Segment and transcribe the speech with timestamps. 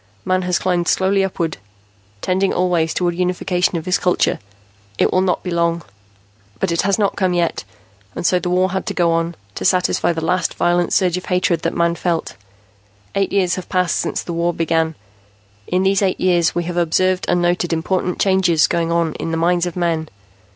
[0.25, 1.57] Man has climbed slowly upward,
[2.21, 4.39] tending always toward unification of his culture.
[4.97, 5.83] It will not be long
[6.59, 7.63] "But it has not come yet,
[8.15, 11.25] and so the war had to go on, to satisfy the last violent surge of
[11.27, 12.35] hatred that Man felt.
[13.13, 14.95] Eight years have passed since the war began.
[15.67, 19.37] In these eight years, we have observed and noted important changes going on in the
[19.37, 20.09] minds of men.